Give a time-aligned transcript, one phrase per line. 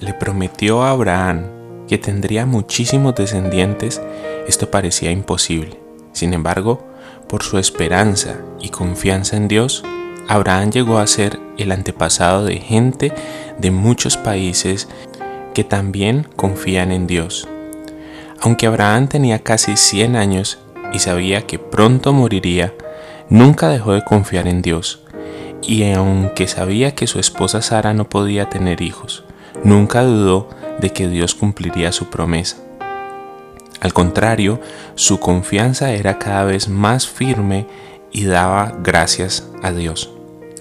[0.00, 1.44] le prometió a Abraham
[1.88, 4.00] que tendría muchísimos descendientes,
[4.48, 5.78] esto parecía imposible.
[6.12, 6.84] Sin embargo,
[7.28, 9.84] por su esperanza y confianza en Dios,
[10.28, 13.12] Abraham llegó a ser el antepasado de gente
[13.58, 14.88] de muchos países
[15.54, 17.48] que también confían en Dios.
[18.40, 20.58] Aunque Abraham tenía casi 100 años
[20.92, 22.74] y sabía que pronto moriría,
[23.28, 25.02] nunca dejó de confiar en Dios.
[25.62, 29.24] Y aunque sabía que su esposa Sara no podía tener hijos,
[29.64, 30.48] nunca dudó
[30.80, 32.56] de que Dios cumpliría su promesa.
[33.80, 34.60] Al contrario,
[34.94, 37.66] su confianza era cada vez más firme
[38.10, 40.10] y daba gracias a Dios.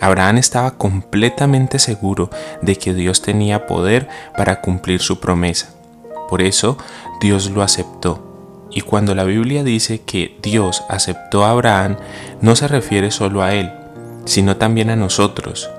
[0.02, 2.30] Abraham estaba completamente seguro
[2.62, 5.74] de que Dios tenía poder para cumplir su promesa.
[6.30, 6.78] Por eso
[7.22, 8.68] Dios lo aceptó.
[8.72, 11.96] Y cuando la Biblia dice que Dios aceptó a Abraham,
[12.42, 13.72] no se refiere solo a él,
[14.26, 15.70] sino también a nosotros,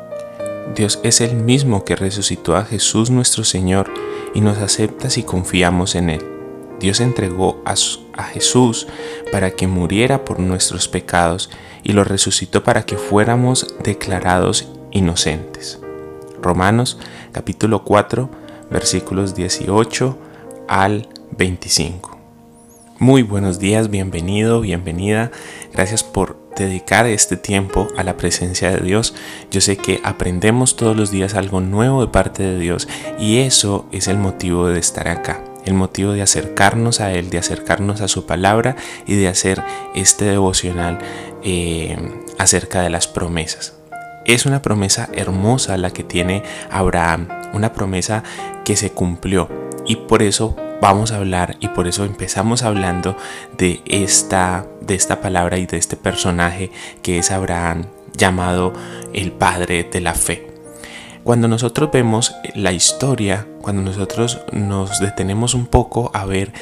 [0.75, 3.93] Dios es el mismo que resucitó a Jesús nuestro Señor
[4.35, 6.25] y nos acepta si confiamos en Él.
[6.81, 7.75] Dios entregó a,
[8.25, 8.87] Jesús
[9.33, 11.51] para que muriera por nuestros pecados
[11.83, 15.81] y lo resucitó para que fuéramos declarados inocentes.
[16.43, 16.99] Romanos
[17.33, 18.29] capítulo 4
[18.71, 20.19] versículos 18
[20.69, 22.16] al 25.
[22.99, 25.31] Muy buenos días, bienvenido, bienvenida.
[25.75, 29.15] Gracias por dedicar este tiempo a la presencia de Dios.
[29.51, 32.89] Yo sé que aprendemos todos los días algo nuevo de parte de Dios
[33.19, 37.39] y eso es el motivo de estar acá el motivo de acercarnos a Él, de
[37.39, 39.63] acercarnos a su palabra y de hacer
[39.97, 41.01] este devocional
[41.43, 41.99] eh,
[42.39, 43.75] acerca de las promesas.
[44.25, 48.23] Es una promesa hermosa la que tiene Abraham, una promesa
[48.65, 49.49] que se cumplió
[49.85, 53.17] y por eso vamos a hablar y por eso empezamos hablando
[53.57, 56.71] de esta, de esta palabra y de este personaje
[57.03, 58.73] que es Abraham, llamado
[59.13, 60.47] el padre de la fe.
[61.25, 66.53] Cuando nosotros vemos la historia, cuando nosotros nos detenemos un poco a ver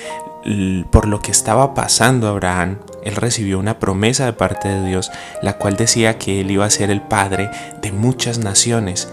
[0.91, 5.10] por lo que estaba pasando Abraham, él recibió una promesa de parte de Dios,
[5.42, 7.50] la cual decía que él iba a ser el padre
[7.82, 9.12] de muchas naciones.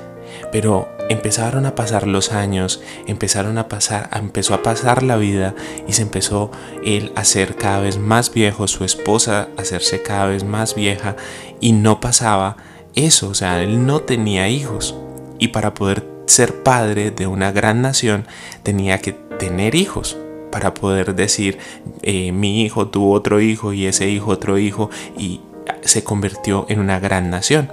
[0.51, 5.55] Pero empezaron a pasar los años, empezaron a pasar, empezó a pasar la vida
[5.87, 6.51] y se empezó
[6.83, 11.15] él a ser cada vez más viejo, su esposa a hacerse cada vez más vieja
[11.59, 12.57] y no pasaba
[12.95, 14.95] eso, o sea, él no tenía hijos
[15.39, 18.25] y para poder ser padre de una gran nación
[18.63, 20.17] tenía que tener hijos
[20.51, 21.57] para poder decir
[22.03, 25.41] eh, mi hijo tuvo otro hijo y ese hijo otro hijo y
[25.83, 27.71] se convirtió en una gran nación.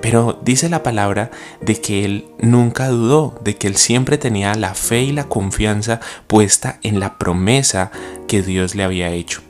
[0.00, 1.30] Pero dice la palabra
[1.60, 6.00] de que él nunca dudó, de que él siempre tenía la fe y la confianza
[6.26, 7.90] puesta en la promesa
[8.26, 9.42] que Dios le había hecho.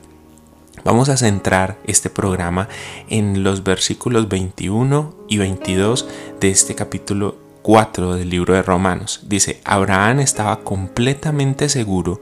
[0.83, 2.67] Vamos a centrar este programa
[3.07, 6.07] en los versículos 21 y 22
[6.41, 9.21] de este capítulo 4 del libro de Romanos.
[9.27, 12.21] Dice, Abraham estaba completamente seguro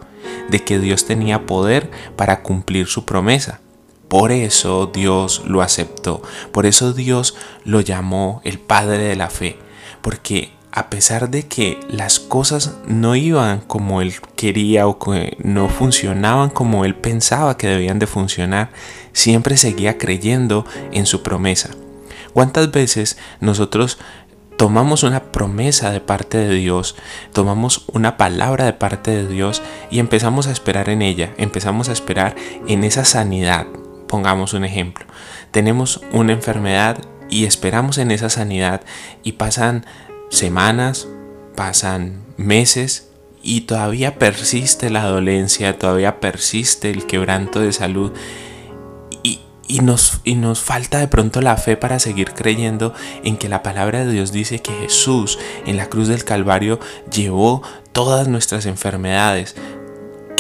[0.50, 3.61] de que Dios tenía poder para cumplir su promesa
[4.12, 7.34] por eso Dios lo aceptó, por eso Dios
[7.64, 9.58] lo llamó el Padre de la Fe,
[10.02, 15.70] porque a pesar de que las cosas no iban como él quería o que no
[15.70, 18.72] funcionaban como él pensaba que debían de funcionar,
[19.14, 21.70] siempre seguía creyendo en su promesa.
[22.34, 23.98] ¿Cuántas veces nosotros
[24.58, 26.98] tomamos una promesa de parte de Dios,
[27.32, 31.94] tomamos una palabra de parte de Dios y empezamos a esperar en ella, empezamos a
[31.94, 32.36] esperar
[32.68, 33.68] en esa sanidad,
[34.12, 35.06] Pongamos un ejemplo.
[35.52, 36.98] Tenemos una enfermedad
[37.30, 38.82] y esperamos en esa sanidad
[39.24, 39.86] y pasan
[40.30, 41.08] semanas,
[41.56, 43.08] pasan meses
[43.42, 48.12] y todavía persiste la dolencia, todavía persiste el quebranto de salud
[49.24, 52.94] y, nos, y nos falta de pronto la fe para seguir creyendo
[53.24, 57.64] en que la palabra de Dios dice que Jesús en la cruz del Calvario llevó
[57.94, 59.56] todas nuestras enfermedades,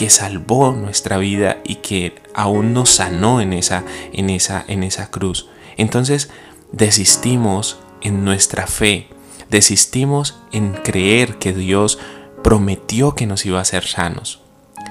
[0.01, 3.83] que salvó nuestra vida y que aún nos sanó en esa,
[4.13, 5.47] en esa, en esa cruz.
[5.77, 6.31] Entonces
[6.71, 9.09] desistimos en nuestra fe,
[9.51, 11.99] desistimos en creer que Dios
[12.43, 14.41] prometió que nos iba a hacer sanos.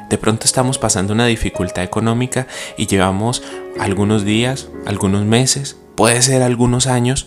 [0.09, 2.47] De pronto estamos pasando una dificultad económica
[2.77, 3.43] y llevamos
[3.81, 7.27] algunos días, algunos meses, puede ser algunos años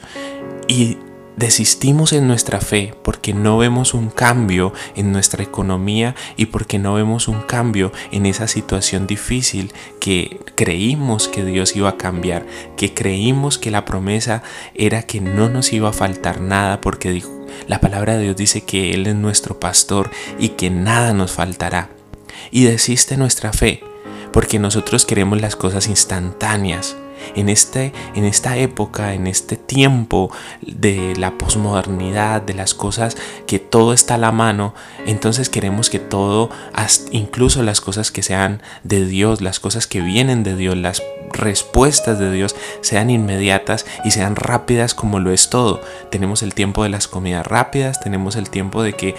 [0.70, 1.00] y
[1.38, 6.94] desistimos en nuestra fe porque no vemos un cambio en nuestra economía y porque no
[6.94, 12.46] vemos un cambio en esa situación difícil que creímos que Dios iba a cambiar,
[12.78, 14.44] que creímos que la promesa
[14.76, 18.62] era que no nos iba a faltar nada porque dijo, la palabra de Dios dice
[18.62, 21.90] que Él es nuestro pastor y que nada nos faltará.
[22.52, 23.84] Y desiste nuestra fe
[24.32, 26.98] porque nosotros queremos las cosas instantáneas
[27.36, 30.32] en, este, en esta época, en este tiempo
[30.62, 33.18] de la posmodernidad, de las cosas
[33.48, 34.74] que todo está a la mano,
[35.06, 36.50] entonces queremos que todo,
[37.12, 41.02] incluso las cosas que sean de Dios, las cosas que vienen de Dios, las
[41.34, 45.82] respuestas de Dios sean inmediatas y sean rápidas como lo es todo.
[46.10, 49.16] Tenemos el tiempo de las comidas rápidas, tenemos el tiempo de que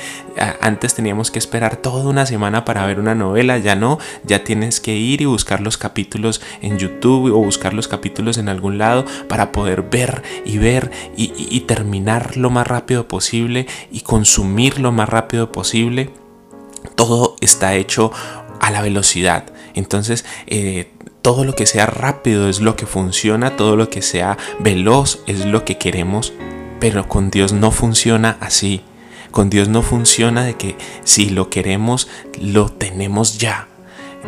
[0.60, 4.80] antes teníamos que esperar toda una semana para ver una novela, ya no, ya tienes
[4.80, 9.04] que ir y buscar los capítulos en YouTube o buscar los capítulos en algún lado
[9.28, 15.08] para poder ver y ver y, terminar lo más rápido posible y consumir lo más
[15.08, 16.10] rápido posible.
[16.94, 18.12] Todo está hecho
[18.60, 19.46] a la velocidad.
[19.74, 20.93] Entonces, eh,
[21.24, 25.46] todo lo que sea rápido es lo que funciona, todo lo que sea veloz es
[25.46, 26.34] lo que queremos,
[26.80, 28.82] pero con Dios no funciona así.
[29.30, 33.68] Con Dios no funciona de que si lo queremos, lo tenemos ya.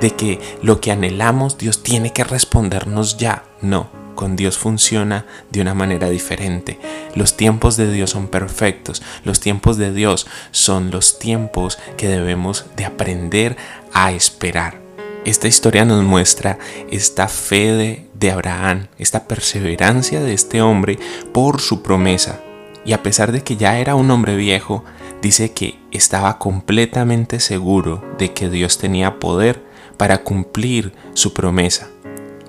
[0.01, 3.45] De que lo que anhelamos, Dios tiene que respondernos ya.
[3.61, 6.81] No, con Dios funciona de una manera diferente.
[7.15, 9.03] Los tiempos de Dios son perfectos.
[9.23, 13.59] Los tiempos de Dios son los tiempos que debemos de aprender
[13.93, 14.86] a esperar.
[15.27, 16.57] Esta historia nos muestra
[16.89, 21.01] esta fe de, Abraham, esta perseverancia de este hombre
[21.33, 22.41] por su promesa.
[22.85, 24.85] Y a pesar de que ya era un hombre viejo,
[25.23, 29.65] dice que estaba completamente seguro de que Dios tenía poder
[29.97, 31.89] para cumplir su promesa.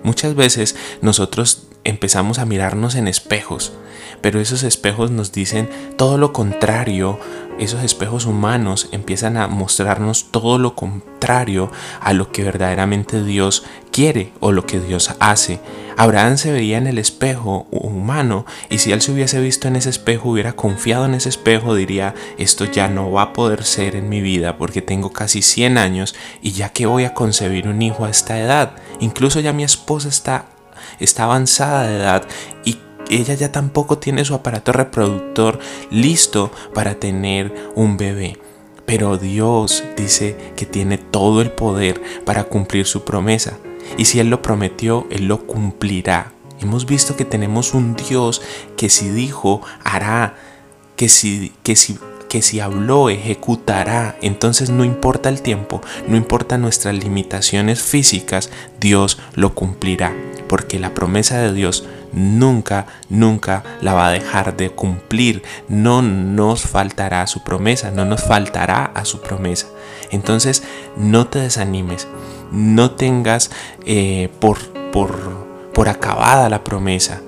[0.03, 3.73] Muchas veces nosotros empezamos a mirarnos en espejos,
[4.21, 7.19] pero esos espejos nos dicen todo lo contrario
[7.59, 11.71] esos espejos humanos empiezan a mostrarnos todo lo contrario
[12.01, 15.59] a lo que verdaderamente Dios quiere o lo que Dios hace.
[15.97, 19.89] Abraham se veía en el espejo humano y si él se hubiese visto en ese
[19.89, 24.07] espejo, hubiera confiado en ese espejo, diría, esto ya no va a poder ser en
[24.07, 28.05] mi vida porque tengo casi 100 años y ya que voy a concebir un hijo
[28.05, 30.45] a esta edad, incluso ya mi esposa está,
[30.99, 32.23] está avanzada de edad
[32.63, 32.77] y
[33.15, 35.59] ella ya tampoco tiene su aparato reproductor
[35.89, 38.37] listo para tener un bebé.
[38.85, 43.57] Pero Dios dice que tiene todo el poder para cumplir su promesa.
[43.97, 46.31] Y si Él lo prometió, Él lo cumplirá.
[46.59, 48.41] Hemos visto que tenemos un Dios
[48.77, 50.35] que si dijo, hará,
[50.95, 51.99] que si, que si,
[52.29, 54.17] que si habló, ejecutará.
[54.21, 58.49] Entonces no importa el tiempo, no importa nuestras limitaciones físicas,
[58.79, 60.15] Dios lo cumplirá.
[60.47, 65.43] Porque la promesa de Dios nunca, nunca la va a dejar de cumplir.
[65.67, 69.67] No nos faltará su promesa, no nos faltará a su promesa.
[70.11, 70.63] Entonces,
[70.95, 72.07] no te desanimes,
[72.51, 73.51] no tengas
[73.85, 74.57] eh, por,
[74.91, 77.21] por, por acabada la promesa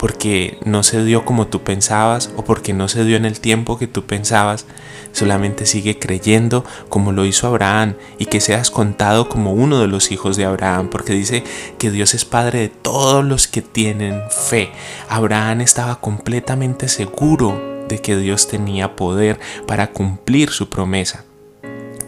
[0.00, 3.78] porque no se dio como tú pensabas o porque no se dio en el tiempo
[3.78, 4.64] que tú pensabas.
[5.12, 10.10] Solamente sigue creyendo como lo hizo Abraham y que seas contado como uno de los
[10.10, 11.44] hijos de Abraham, porque dice
[11.78, 14.72] que Dios es padre de todos los que tienen fe.
[15.10, 21.26] Abraham estaba completamente seguro de que Dios tenía poder para cumplir su promesa.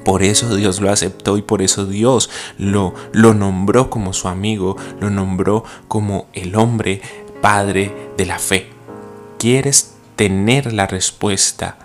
[0.05, 4.77] Por eso Dios lo aceptó y por eso Dios lo, lo nombró como su amigo,
[5.01, 7.03] lo nombró como el hombre
[7.43, 8.71] Padre de la fe.
[9.37, 11.77] ¿Quieres tener la respuesta?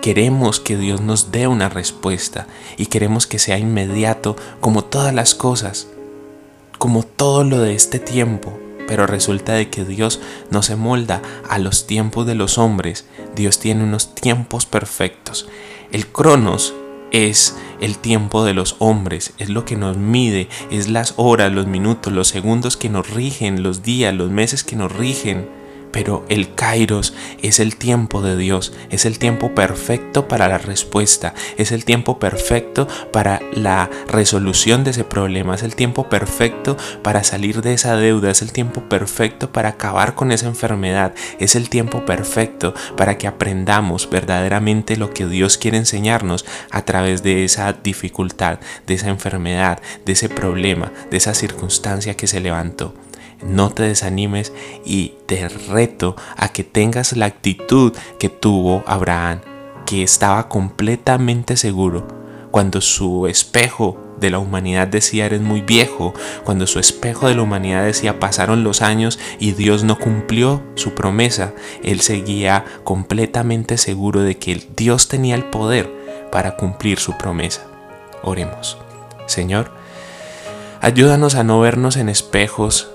[0.00, 5.34] Queremos que Dios nos dé una respuesta y queremos que sea inmediato como todas las
[5.34, 5.88] cosas,
[6.78, 8.56] como todo lo de este tiempo.
[8.86, 10.20] Pero resulta de que Dios
[10.52, 13.04] no se molda a los tiempos de los hombres.
[13.34, 15.48] Dios tiene unos tiempos perfectos.
[15.90, 16.72] El cronos
[17.10, 21.66] es el tiempo de los hombres, es lo que nos mide, es las horas, los
[21.66, 25.59] minutos, los segundos que nos rigen, los días, los meses que nos rigen
[25.92, 31.34] pero el kairos es el tiempo de Dios, es el tiempo perfecto para la respuesta,
[31.56, 37.24] es el tiempo perfecto para la resolución de ese problema, es el tiempo perfecto para
[37.24, 41.68] salir de esa deuda, es el tiempo perfecto para acabar con esa enfermedad, es el
[41.68, 47.72] tiempo perfecto para que aprendamos verdaderamente lo que Dios quiere enseñarnos a través de esa
[47.72, 52.94] dificultad, de esa enfermedad, de ese problema, de esa circunstancia que se levantó
[53.42, 54.52] no te desanimes
[54.84, 59.40] y te reto a que tengas la actitud que tuvo Abraham,
[59.86, 62.20] que estaba completamente seguro
[62.50, 66.12] cuando su espejo de la humanidad decía eres muy viejo,
[66.44, 70.94] cuando su espejo de la humanidad decía pasaron los años y Dios no cumplió su
[70.94, 75.90] promesa, él seguía completamente seguro de que Dios tenía el poder
[76.30, 77.66] para cumplir su promesa.
[78.22, 78.76] Oremos.
[79.26, 79.70] Señor,
[80.80, 82.90] ayúdanos a no vernos en espejos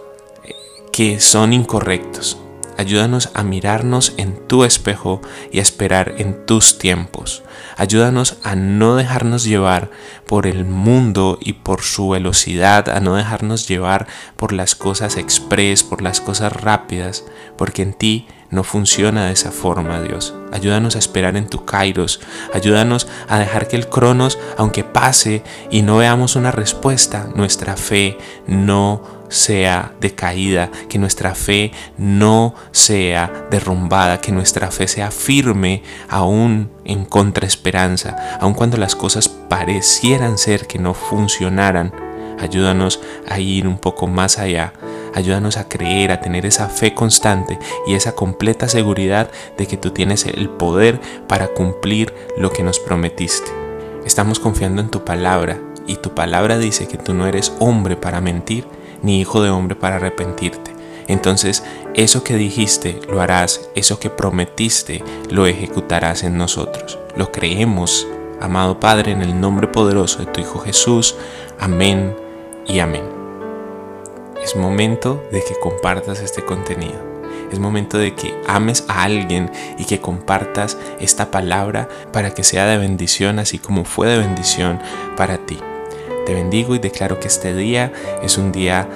[0.95, 2.37] que son incorrectos.
[2.77, 5.19] Ayúdanos a mirarnos en tu espejo
[5.51, 7.43] y a esperar en tus tiempos.
[7.75, 9.91] Ayúdanos a no dejarnos llevar
[10.25, 15.83] por el mundo y por su velocidad, a no dejarnos llevar por las cosas express,
[15.83, 17.25] por las cosas rápidas,
[17.57, 20.33] porque en ti no funciona de esa forma, Dios.
[20.53, 22.21] Ayúdanos a esperar en tu kairos.
[22.53, 28.17] Ayúdanos a dejar que el cronos, aunque pase y no veamos una respuesta, nuestra fe
[28.47, 36.71] no sea decaída, que nuestra fe no sea derrumbada, que nuestra fe sea firme aún
[36.83, 41.93] en contraesperanza, aun cuando las cosas parecieran ser que no funcionaran.
[42.39, 44.73] Ayúdanos a ir un poco más allá
[45.15, 49.91] Ayúdanos a creer, a tener esa fe constante y esa completa seguridad de que tú
[49.91, 53.49] tienes el poder para cumplir lo que nos prometiste.
[54.05, 58.19] Estamos confiando en tu palabra y tu palabra dice que tú no eres hombre para
[58.19, 58.67] mentir
[59.01, 60.75] ni hijo de hombre para arrepentirte.
[61.07, 66.99] Entonces, eso que dijiste lo harás, eso que prometiste lo ejecutarás en nosotros.
[67.15, 68.07] Lo creemos,
[68.41, 71.15] amado Padre, en el nombre poderoso de tu Hijo Jesús.
[71.59, 72.15] Amén
[72.65, 73.03] y amén.
[74.43, 77.15] Es momento de que compartas este contenido.
[77.51, 82.65] Es momento de que ames a alguien y que compartas esta palabra para que sea
[82.65, 84.79] de bendición así como fue de bendición
[85.15, 85.59] para ti.
[86.25, 88.87] Te bendigo y declaro que este día es un día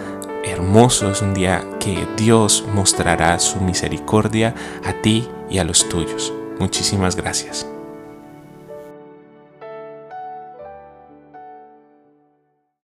[0.43, 6.33] hermoso, es un día que Dios mostrará su misericordia a ti y a los tuyos.
[6.59, 7.67] Muchísimas gracias.